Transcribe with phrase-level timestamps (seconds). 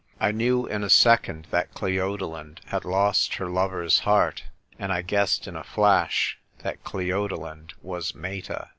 [0.19, 4.45] I knew in a second that Cleodolind had lost her lover's heart;
[4.79, 8.69] and I guessed in a flash that Cleodo lind was Meta.